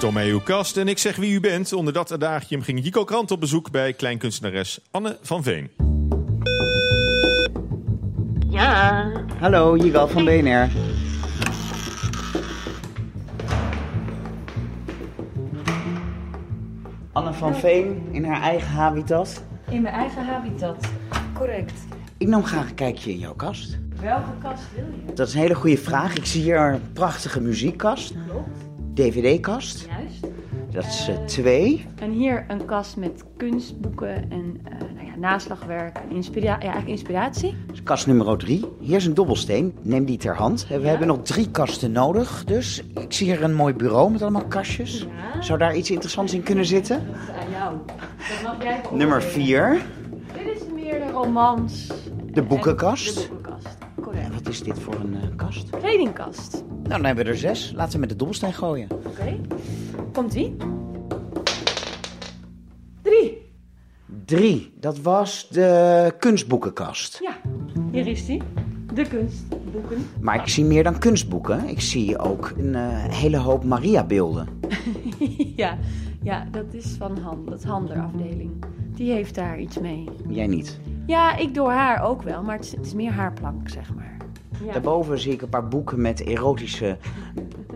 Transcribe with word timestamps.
Tomé 0.00 0.24
uw 0.24 0.40
kast 0.40 0.76
en 0.76 0.88
ik 0.88 0.98
zeg 0.98 1.16
wie 1.16 1.32
u 1.32 1.40
bent. 1.40 1.72
Onder 1.72 1.92
dat 1.92 2.12
adagium 2.12 2.62
ging 2.62 2.84
Jico 2.84 3.04
Krant 3.04 3.30
op 3.30 3.40
bezoek 3.40 3.70
bij 3.70 3.92
kleinkunstenares 3.92 4.80
Anne 4.90 5.18
van 5.22 5.42
Veen. 5.42 5.70
Ja, 8.50 9.10
Hallo, 9.38 9.76
Jigal 9.76 10.08
van 10.08 10.24
BNR. 10.24 10.68
Anne 17.12 17.32
van 17.32 17.54
Veen 17.54 18.02
in 18.10 18.24
haar 18.24 18.42
eigen 18.42 18.68
habitat. 18.70 19.42
in 19.70 19.82
mijn 19.82 19.94
eigen 19.94 20.24
habitat. 20.24 20.84
Correct. 21.34 21.72
Ik 22.18 22.28
nam 22.28 22.44
graag 22.44 22.68
een 22.68 22.74
kijkje 22.74 23.10
in 23.10 23.18
jouw 23.18 23.34
kast. 23.34 23.78
Welke 24.00 24.30
kast 24.42 24.62
wil 24.74 24.84
je? 25.06 25.12
Dat 25.14 25.28
is 25.28 25.34
een 25.34 25.40
hele 25.40 25.54
goede 25.54 25.76
vraag. 25.78 26.14
Ik 26.16 26.26
zie 26.26 26.42
hier 26.42 26.58
een 26.58 26.92
prachtige 26.92 27.40
muziekkast, 27.40 28.12
Klopt, 28.28 28.58
dvd-kast. 29.00 29.86
juist. 29.88 30.26
Dat 30.70 30.84
is 30.84 31.08
eh, 31.08 31.24
twee. 31.24 31.86
En 32.00 32.10
hier 32.10 32.44
een 32.48 32.64
kast 32.64 32.96
met 32.96 33.24
kunstboeken 33.36 34.30
en 34.30 34.60
eh, 34.64 34.78
nou 34.94 35.06
ja, 35.06 35.16
naslagwerk 35.16 35.96
en 35.96 36.16
inspira 36.16 36.46
ja, 36.46 36.58
eigenlijk 36.58 36.88
inspiratie. 36.88 37.54
Is 37.72 37.82
kast 37.82 38.06
nummer 38.06 38.38
drie. 38.38 38.64
Hier 38.80 38.96
is 38.96 39.06
een 39.06 39.14
dobbelsteen. 39.14 39.74
Neem 39.82 40.04
die 40.04 40.16
ter 40.18 40.36
hand. 40.36 40.66
We 40.68 40.88
hebben 40.88 41.06
nog 41.06 41.22
drie 41.22 41.50
kasten 41.50 41.92
nodig. 41.92 42.44
Dus 42.44 42.82
ik 42.94 43.12
zie 43.12 43.26
hier 43.26 43.42
een 43.42 43.54
mooi 43.54 43.74
bureau 43.74 44.10
met 44.10 44.22
allemaal 44.22 44.44
kastjes. 44.44 45.06
Zou 45.40 45.58
daar 45.58 45.76
iets 45.76 45.90
interessants 45.90 46.32
in 46.34 46.42
kunnen 46.42 46.64
zitten? 46.66 47.06
Dat 47.06 47.16
is 47.22 47.44
aan 47.44 47.50
jou. 47.50 47.76
Dat 48.16 48.42
mag 48.42 48.62
jij 48.62 48.80
Nummer 48.92 49.22
vier. 49.22 49.80
Dit 50.32 50.56
is 50.56 50.62
meer 50.74 50.98
de 50.98 51.10
romans. 51.10 51.86
De 52.32 52.42
boekenkast. 52.42 53.14
De 53.22 53.28
boekenkast, 53.28 53.76
En 53.96 54.02
correct. 54.02 54.34
wat 54.34 54.48
is 54.48 54.62
dit 54.62 54.78
voor 54.78 54.94
een 54.94 55.14
eh, 55.14 55.36
kast? 55.36 55.70
Kledingkast. 55.70 56.62
Nou, 56.90 57.02
dan 57.02 57.10
hebben 57.14 57.24
we 57.24 57.30
er 57.30 57.54
zes. 57.54 57.72
Laten 57.76 57.92
we 57.92 57.98
met 57.98 58.08
de 58.08 58.16
dobbelsteen 58.16 58.52
gooien. 58.52 58.88
Oké. 59.06 59.40
Komt-ie? 60.12 60.56
Drie. 63.02 63.50
Drie. 64.24 64.72
Dat 64.80 65.00
was 65.00 65.48
de 65.48 66.14
kunstboekenkast. 66.18 67.18
Ja, 67.22 67.36
hier 67.90 68.06
is 68.06 68.26
die. 68.26 68.42
De 68.94 69.08
kunstboeken. 69.08 70.06
Maar 70.20 70.40
ik 70.40 70.48
zie 70.48 70.64
meer 70.64 70.82
dan 70.82 70.98
kunstboeken. 70.98 71.68
Ik 71.68 71.80
zie 71.80 72.18
ook 72.18 72.52
een 72.56 72.74
eh, 72.74 73.04
hele 73.04 73.36
hoop 73.36 73.64
Maria-beelden. 73.64 74.48
ja, 75.56 75.78
ja, 76.22 76.46
dat 76.50 76.74
is 76.74 76.94
van 76.98 77.18
Han, 77.18 77.46
dat 77.48 77.64
handerafdeling. 77.64 78.64
Die 78.94 79.12
heeft 79.12 79.34
daar 79.34 79.60
iets 79.60 79.78
mee. 79.78 80.08
Jij 80.28 80.46
niet. 80.46 80.80
Ja, 81.06 81.36
ik 81.36 81.54
door 81.54 81.70
haar 81.70 82.02
ook 82.02 82.22
wel, 82.22 82.42
maar 82.42 82.56
het 82.56 82.64
is, 82.64 82.72
het 82.72 82.86
is 82.86 82.94
meer 82.94 83.12
haar 83.12 83.32
plank, 83.32 83.68
zeg 83.68 83.94
maar. 83.94 84.19
Ja. 84.66 84.72
Daarboven 84.72 85.18
zie 85.18 85.32
ik 85.32 85.42
een 85.42 85.48
paar 85.48 85.68
boeken 85.68 86.00
met 86.00 86.20
erotische 86.24 86.96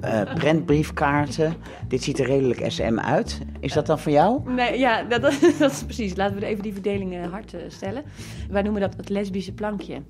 eh 0.00 0.34
prentbriefkaarten. 0.34 1.54
Dit 1.88 2.02
ziet 2.02 2.18
er 2.18 2.26
redelijk 2.26 2.70
SM 2.70 2.98
uit. 2.98 3.40
Is 3.60 3.72
dat 3.72 3.86
dan 3.86 3.98
van 3.98 4.12
jou? 4.12 4.52
Nee, 4.52 4.78
ja, 4.78 5.02
dat, 5.02 5.20
dat, 5.58 5.70
is 5.72 5.84
precies. 5.84 6.16
Laten 6.16 6.38
we 6.38 6.46
even 6.46 6.62
die 6.62 6.72
verdeling 6.72 7.14
eh, 7.14 7.30
hard 7.30 7.54
eh, 7.54 7.60
stellen. 7.68 8.02
Wij 8.50 8.62
noemen 8.62 8.80
dat 8.80 8.94
het 8.96 9.08
lesbische 9.08 9.52
plankje. 9.52 10.02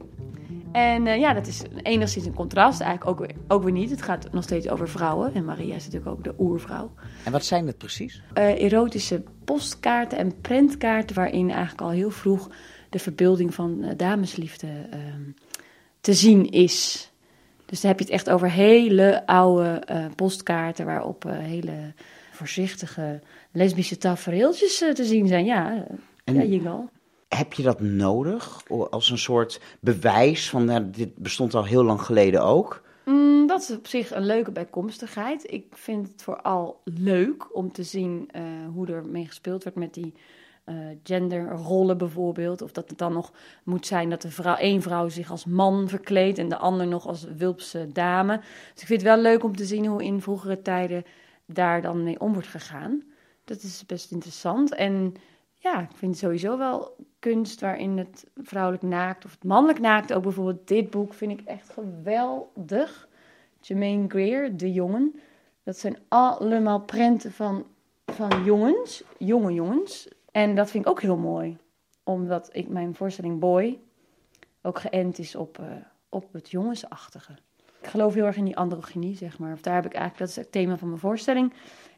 En 0.72 1.04
ja, 1.04 1.34
dat 1.34 1.46
is 1.46 1.62
enigszins 1.82 2.26
een 2.26 2.34
contrast. 2.34 2.80
Eigenlijk 2.80 3.10
ook, 3.20 3.26
weer- 3.26 3.36
ook 3.48 3.62
weer 3.62 3.72
niet. 3.72 3.90
Het 3.90 4.02
gaat 4.02 4.28
nog 4.32 4.42
steeds 4.42 4.68
over 4.68 4.88
vrouwen. 4.88 5.34
En 5.34 5.44
Maria 5.44 5.74
is 5.74 5.84
natuurlijk 5.84 6.10
ook 6.10 6.24
de 6.24 6.34
oervrouw. 6.38 6.90
En 7.24 7.32
wat 7.32 7.44
zijn 7.44 7.66
het 7.66 7.78
precies? 7.78 8.22
erotische 8.34 9.22
postkaarten 9.44 10.18
en 10.18 10.40
prentkaarten 10.40 11.16
waarin 11.16 11.50
eigenlijk 11.50 11.80
al 11.80 11.90
heel 11.90 12.10
vroeg 12.10 12.50
de 12.90 12.98
verbeelding 12.98 13.54
van 13.54 13.84
damesliefde 13.96 14.66
ehm, 14.90 15.22
te 16.00 16.14
zien 16.14 16.50
is. 16.50 17.10
Dus 17.66 17.80
dan 17.80 17.90
heb 17.90 17.98
je 17.98 18.04
het 18.04 18.14
echt 18.14 18.30
over 18.30 18.50
hele 18.50 19.26
oude 19.26 19.68
eh, 19.68 20.04
postkaarten 20.16 20.86
waarop 20.86 21.24
eh, 21.24 21.38
hele 21.38 21.92
voorzichtige 22.32 23.20
lesbische 23.52 23.98
tafereeltjes 23.98 24.82
eh, 24.82 24.90
te 24.90 25.04
zien 25.04 25.26
zijn. 25.26 25.44
Ja, 25.44 25.86
En- 26.24 26.34
ja 26.34 26.42
Jingle. 26.42 26.88
Heb 27.28 27.52
je 27.52 27.62
dat 27.62 27.80
nodig 27.80 28.62
als 28.90 29.10
een 29.10 29.18
soort 29.18 29.60
bewijs 29.80 30.50
van 30.50 30.64
nou, 30.64 30.90
dit 30.90 31.16
bestond 31.16 31.54
al 31.54 31.64
heel 31.64 31.84
lang 31.84 32.00
geleden 32.02 32.42
ook? 32.42 32.82
Mm, 33.04 33.46
dat 33.46 33.62
is 33.62 33.70
op 33.76 33.86
zich 33.86 34.14
een 34.14 34.26
leuke 34.26 34.50
bijkomstigheid. 34.50 35.52
Ik 35.52 35.64
vind 35.70 36.08
het 36.08 36.22
vooral 36.22 36.80
leuk 36.84 37.56
om 37.56 37.72
te 37.72 37.82
zien 37.82 38.30
hoe 38.74 38.86
er 38.86 39.04
mee 39.06 39.26
gespeeld 39.26 39.62
wordt 39.62 39.78
met 39.78 39.94
die 39.94 40.14
genderrollen 41.02 41.98
bijvoorbeeld. 41.98 42.62
Of 42.62 42.72
dat 42.72 42.88
het 42.88 42.98
dan 42.98 43.12
nog 43.12 43.32
moet 43.64 43.86
zijn 43.86 44.10
dat 44.10 44.22
de 44.22 44.30
vrouw, 44.30 44.56
één 44.56 44.82
vrouw 44.82 45.08
zich 45.08 45.30
als 45.30 45.44
man 45.44 45.88
verkleedt 45.88 46.38
en 46.38 46.48
de 46.48 46.56
ander 46.56 46.86
nog 46.86 47.06
als 47.06 47.24
wulpse 47.36 47.86
dame. 47.92 48.36
Dus 48.72 48.82
ik 48.82 48.86
vind 48.86 49.02
het 49.02 49.10
wel 49.10 49.22
leuk 49.22 49.44
om 49.44 49.56
te 49.56 49.64
zien 49.64 49.86
hoe 49.86 50.04
in 50.04 50.20
vroegere 50.20 50.62
tijden 50.62 51.04
daar 51.46 51.82
dan 51.82 52.02
mee 52.02 52.20
om 52.20 52.32
wordt 52.32 52.48
gegaan. 52.48 53.02
Dat 53.44 53.62
is 53.62 53.86
best 53.86 54.10
interessant. 54.10 54.74
En 54.74 55.14
ja, 55.54 55.80
ik 55.80 55.96
vind 55.96 56.16
sowieso 56.16 56.58
wel 56.58 56.96
kunst 57.18 57.60
waarin 57.60 57.98
het 57.98 58.26
vrouwelijk 58.36 58.82
naakt 58.82 59.24
of 59.24 59.30
het 59.30 59.44
mannelijk 59.44 59.80
naakt, 59.80 60.12
ook 60.12 60.22
bijvoorbeeld 60.22 60.68
dit 60.68 60.90
boek, 60.90 61.14
vind 61.14 61.40
ik 61.40 61.46
echt 61.46 61.70
geweldig. 61.70 63.08
Jermaine 63.60 64.08
Greer, 64.08 64.56
De 64.56 64.72
Jongen. 64.72 65.20
Dat 65.62 65.78
zijn 65.78 65.98
allemaal 66.08 66.80
prenten 66.80 67.32
van, 67.32 67.66
van 68.06 68.44
jongens, 68.44 69.02
jonge 69.18 69.52
jongens. 69.52 70.08
En 70.38 70.54
dat 70.54 70.70
vind 70.70 70.84
ik 70.84 70.90
ook 70.90 71.02
heel 71.02 71.16
mooi, 71.16 71.56
omdat 72.02 72.48
ik 72.52 72.68
mijn 72.68 72.94
voorstelling 72.94 73.40
Boy 73.40 73.78
ook 74.62 74.78
geënt 74.78 75.18
is 75.18 75.34
op, 75.34 75.58
eh, 75.58 75.66
op 76.08 76.32
het 76.32 76.50
jongensachtige. 76.50 77.32
Ik 77.80 77.86
geloof 77.88 78.14
heel 78.14 78.24
erg 78.24 78.36
in 78.36 78.44
die 78.44 78.56
androgynie, 78.56 79.16
zeg 79.16 79.38
maar. 79.38 79.52
Of 79.52 79.60
daar 79.60 79.74
heb 79.74 79.86
ik 79.86 79.92
eigenlijk, 79.92 80.18
dat 80.18 80.28
is 80.28 80.44
het 80.44 80.52
thema 80.52 80.76
van 80.76 80.88
mijn 80.88 81.00
voorstelling. 81.00 81.52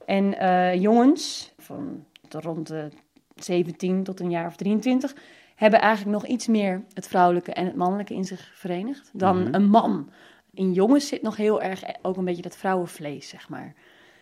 En 0.06 0.38
eh, 0.38 0.74
jongens 0.80 1.54
van 1.58 2.04
rond 2.28 2.66
de 2.66 2.88
17 3.34 4.02
tot 4.02 4.20
een 4.20 4.30
jaar 4.30 4.46
of 4.46 4.56
23 4.56 5.14
hebben 5.54 5.80
eigenlijk 5.80 6.16
nog 6.16 6.26
iets 6.26 6.46
meer 6.46 6.84
het 6.92 7.08
vrouwelijke 7.08 7.52
en 7.52 7.66
het 7.66 7.76
mannelijke 7.76 8.14
in 8.14 8.24
zich 8.24 8.50
verenigd 8.54 9.10
dan 9.12 9.42
Mhm. 9.42 9.54
een 9.54 9.68
man. 9.68 10.10
In 10.52 10.72
jongens 10.72 11.08
zit 11.08 11.22
nog 11.22 11.36
heel 11.36 11.62
erg 11.62 11.82
ook 12.02 12.16
een 12.16 12.24
beetje 12.24 12.42
dat 12.42 12.56
vrouwenvlees, 12.56 13.28
zeg 13.28 13.48
maar. 13.48 13.74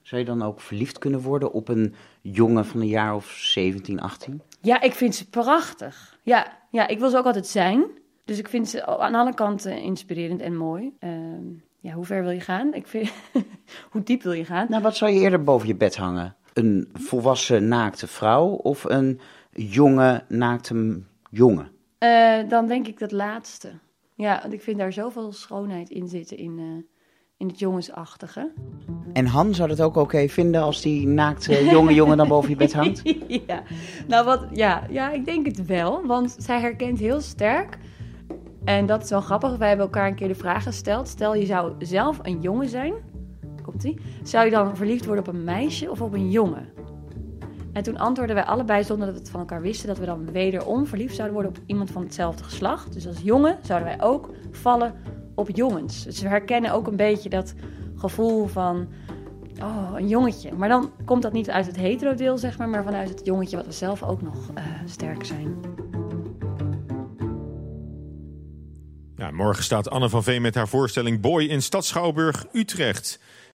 Zou 0.09 0.21
je 0.21 0.27
dan 0.27 0.43
ook 0.43 0.61
verliefd 0.61 0.99
kunnen 0.99 1.21
worden 1.21 1.53
op 1.53 1.69
een 1.69 1.95
jongen 2.21 2.65
van 2.65 2.81
een 2.81 2.87
jaar 2.87 3.15
of 3.15 3.31
17, 3.31 4.01
18? 4.01 4.43
Ja, 4.61 4.81
ik 4.81 4.93
vind 4.93 5.15
ze 5.15 5.29
prachtig. 5.29 6.19
Ja, 6.23 6.59
ja, 6.71 6.89
ik 6.89 6.99
wil 6.99 7.11
ze 7.11 7.17
ook 7.17 7.25
altijd 7.25 7.47
zijn. 7.47 7.85
Dus 8.25 8.39
ik 8.39 8.49
vind 8.49 8.69
ze 8.69 8.87
aan 8.87 9.15
alle 9.15 9.35
kanten 9.35 9.81
inspirerend 9.83 10.41
en 10.41 10.57
mooi. 10.57 10.97
Ehm, 10.99 11.45
ja, 11.81 11.93
hoe 11.93 12.05
ver 12.05 12.23
wil 12.23 12.31
je 12.31 12.41
gaan? 12.41 12.75
Ik 12.75 12.87
vind, 12.87 13.13
hoe 13.91 14.03
diep 14.03 14.23
wil 14.23 14.33
je 14.33 14.45
gaan? 14.45 14.67
Nou, 14.69 14.83
wat 14.83 14.97
zou 14.97 15.11
je 15.11 15.21
eerder 15.21 15.43
boven 15.43 15.69
je 15.69 15.77
bed 15.77 15.97
hangen? 15.97 16.37
Een 16.53 16.89
volwassen 16.93 17.69
naakte 17.69 18.07
vrouw 18.07 18.47
of 18.49 18.85
een 18.85 19.21
jonge 19.51 20.25
naakte 20.29 21.03
jongen? 21.31 21.71
Eh, 21.99 22.49
dan 22.49 22.67
denk 22.67 22.87
ik 22.87 22.99
dat 22.99 23.13
laatste. 23.13 23.71
Ja, 24.15 24.39
want 24.41 24.53
ik 24.53 24.63
vind 24.63 24.79
daar 24.79 24.93
zoveel 24.93 25.33
schoonheid 25.33 25.91
in 25.91 26.09
zitten 26.09 26.37
in, 26.37 26.59
eh, 26.59 26.98
in 27.39 27.47
het 27.47 27.59
jongensachtige. 27.59 28.53
En 29.13 29.27
Han 29.27 29.55
zou 29.55 29.69
dat 29.69 29.81
ook 29.81 29.97
oké 29.97 30.29
vinden 30.29 30.63
als 30.63 30.81
die 30.81 31.07
naakte 31.07 31.65
jonge 31.65 31.95
jongen 31.95 32.17
dan 32.17 32.29
boven 32.29 32.51
je 32.51 32.57
bed 32.57 32.73
hangt? 32.83 33.03
ja, 33.47 33.63
nou 34.07 34.25
wat, 34.25 34.47
ja, 34.53 34.83
ja, 34.91 35.11
ik 35.11 35.25
denk 35.25 35.47
het 35.47 35.67
wel, 35.67 36.07
want 36.07 36.37
zij 36.39 36.61
herkent 36.61 36.99
heel 36.99 37.21
sterk. 37.21 37.79
En 38.65 38.87
dat 38.87 39.03
is 39.03 39.11
wel 39.11 39.21
grappig. 39.21 39.57
Wij 39.57 39.69
hebben 39.69 39.87
elkaar 39.87 40.07
een 40.07 40.15
keer 40.15 40.29
de 40.29 40.35
vraag 40.35 40.63
gesteld. 40.63 41.09
Stel 41.09 41.35
je 41.35 41.47
zou 41.47 41.73
zelf 41.79 42.19
een 42.23 42.41
jongen 42.41 42.69
zijn, 42.69 42.95
komt 43.63 43.85
ie? 43.85 44.01
Zou 44.23 44.45
je 44.45 44.51
dan 44.51 44.77
verliefd 44.77 45.05
worden 45.07 45.29
op 45.29 45.35
een 45.35 45.45
meisje 45.45 45.91
of 45.91 46.01
op 46.01 46.13
een 46.13 46.31
jongen? 46.31 46.69
En 47.73 47.83
toen 47.83 47.99
antwoordden 47.99 48.37
wij 48.37 48.45
allebei 48.45 48.85
zonder 48.85 49.07
dat 49.07 49.15
we 49.15 49.21
het 49.21 49.31
van 49.31 49.41
elkaar 49.41 49.61
wisten 49.61 49.89
dat 49.89 49.99
we 49.99 50.07
dan 50.07 50.33
wederom 50.33 50.87
verliefd 50.87 51.15
zouden 51.15 51.35
worden 51.35 51.57
op 51.57 51.63
iemand 51.67 51.91
van 51.91 52.03
hetzelfde 52.03 52.45
geslacht. 52.45 52.93
Dus 52.93 53.07
als 53.07 53.21
jongen 53.23 53.59
zouden 53.63 53.89
wij 53.89 54.07
ook 54.07 54.31
vallen 54.51 54.95
op 55.39 55.57
jongens. 55.57 56.05
Dus 56.05 56.21
we 56.21 56.29
herkennen 56.29 56.73
ook 56.73 56.87
een 56.87 56.97
beetje 56.97 57.29
dat 57.29 57.55
gevoel 57.97 58.47
van 58.47 58.89
Oh, 59.63 59.93
een 59.95 60.09
jongetje. 60.09 60.53
Maar 60.53 60.69
dan 60.69 60.93
komt 61.05 61.23
dat 61.23 61.33
niet 61.33 61.51
uit 61.51 61.67
het 61.67 61.77
hetero-deel, 61.77 62.39
zeg 62.39 62.59
maar, 62.59 62.69
maar 62.69 62.85
vanuit 62.85 63.09
het 63.09 63.21
jongetje 63.25 63.57
wat 63.57 63.67
we 63.67 63.73
zelf 63.73 64.03
ook 64.03 64.23
nog 64.23 64.51
eh, 64.55 64.65
sterk 64.87 65.25
zijn. 65.25 65.57
Morgen 69.33 69.65
staat 69.65 69.91
Anne 69.91 70.09
van 70.09 70.23
Veen 70.23 70.43
met 70.43 70.55
haar 70.55 70.69
voorstelling 70.69 71.21
Boy 71.21 71.45
in 71.45 71.63
Stad 71.63 71.85
Schouwburg, 71.85 72.47
Utrecht. 72.53 73.21